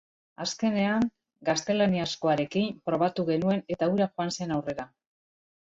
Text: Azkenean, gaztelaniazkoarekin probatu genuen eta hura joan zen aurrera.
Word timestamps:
Azkenean, 0.43 1.05
gaztelaniazkoarekin 1.51 2.75
probatu 2.89 3.29
genuen 3.31 3.65
eta 3.77 3.93
hura 3.95 4.13
joan 4.17 4.37
zen 4.39 4.57
aurrera. 4.59 4.93